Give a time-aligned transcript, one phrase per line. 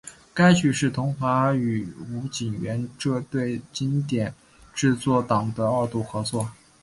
[0.33, 4.33] 该剧是桐华与吴锦源这对经典
[4.73, 6.49] 制作档的二度合作。